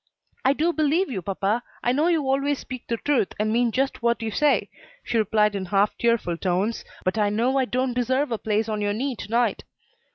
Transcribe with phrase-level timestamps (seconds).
[0.43, 4.01] "I do believe you, papa; I know you always speak the truth and mean just
[4.01, 4.67] what you say,"
[5.03, 8.81] she replied in half tearful tones, "but I know I don't deserve a place on
[8.81, 9.63] your knee to night."